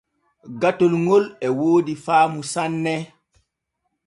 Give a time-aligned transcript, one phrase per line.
[0.61, 2.95] Gatol ŋol e woodi faamu sanne.